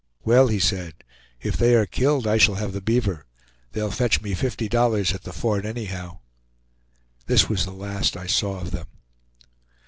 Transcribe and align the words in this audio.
"Well," 0.23 0.47
he 0.47 0.57
said, 0.57 0.95
"if 1.41 1.55
they 1.57 1.75
are 1.75 1.85
killed, 1.85 2.25
I 2.25 2.37
shall 2.37 2.55
have 2.55 2.73
the 2.73 2.81
beaver. 2.81 3.27
They'll 3.73 3.91
fetch 3.91 4.19
me 4.19 4.33
fifty 4.33 4.67
dollars 4.67 5.13
at 5.13 5.21
the 5.25 5.31
fort, 5.31 5.63
anyhow." 5.63 6.21
This 7.27 7.47
was 7.47 7.65
the 7.65 7.71
last 7.73 8.17
I 8.17 8.25
saw 8.25 8.59
of 8.61 8.71
them. 8.71 8.87